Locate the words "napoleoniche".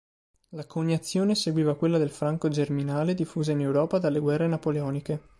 4.47-5.21